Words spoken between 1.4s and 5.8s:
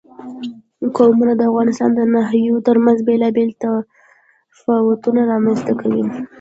افغانستان د ناحیو ترمنځ بېلابېل تفاوتونه رامنځ ته